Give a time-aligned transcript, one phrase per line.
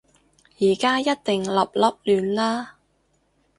[0.59, 2.79] 而家一定立立亂啦